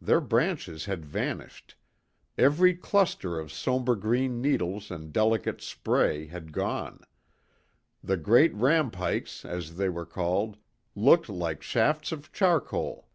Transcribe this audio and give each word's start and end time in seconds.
Their 0.00 0.20
branches 0.20 0.84
had 0.84 1.04
vanished; 1.04 1.74
every 2.38 2.76
cluster 2.76 3.40
of 3.40 3.50
sombre 3.52 3.98
green 3.98 4.40
needles 4.40 4.88
and 4.88 5.12
delicate 5.12 5.60
spray 5.60 6.26
had 6.28 6.52
gone; 6.52 7.00
the 8.00 8.16
great 8.16 8.54
rampikes, 8.54 9.44
as 9.44 9.74
they 9.76 9.86
are 9.86 10.06
called, 10.06 10.58
looked 10.94 11.28
like 11.28 11.60
shafts 11.60 12.12
of 12.12 12.30
charcoal. 12.32 13.08